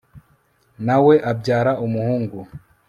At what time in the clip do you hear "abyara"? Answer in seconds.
1.31-1.71